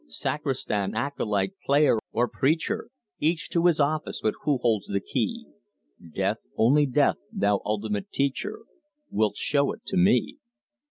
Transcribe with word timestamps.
Sacristan, 0.07 0.95
acolyte, 0.95 1.53
player, 1.63 1.99
or 2.11 2.27
preacher, 2.27 2.89
Each 3.19 3.47
to 3.51 3.67
his 3.67 3.79
office, 3.79 4.19
but 4.19 4.33
who 4.41 4.57
holds 4.57 4.87
the 4.87 4.99
key? 4.99 5.45
Death, 6.11 6.47
only 6.57 6.87
Death 6.87 7.17
thou, 7.31 7.57
the 7.59 7.63
ultimate 7.65 8.09
teacher 8.11 8.61
Wilt 9.11 9.37
show 9.37 9.71
it 9.73 9.85
to 9.85 9.97
me. 9.97 10.37